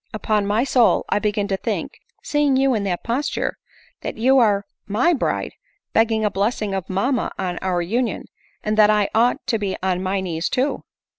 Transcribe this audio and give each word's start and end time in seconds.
Upon 0.15 0.47
my 0.47 0.63
soul 0.63 1.05
I 1.09 1.19
begin 1.19 1.47
to 1.49 1.57
think, 1.57 1.99
seeing 2.23 2.55
you 2.57 2.73
in 2.73 2.85
that 2.85 3.03
posture, 3.03 3.59
that 4.01 4.17
you 4.17 4.39
are 4.39 4.65
my 4.87 5.13
bride 5.13 5.53
begging 5.93 6.25
a 6.25 6.31
blessing 6.31 6.73
of 6.73 6.89
mamma 6.89 7.31
on 7.37 7.59
our 7.59 7.83
union, 7.83 8.25
and 8.63 8.79
that 8.79 8.89
I 8.89 9.09
ought 9.13 9.45
to 9.45 9.59
be 9.59 9.77
on 9.83 10.01
my 10.01 10.19
knees 10.19 10.49
too." 10.49 10.81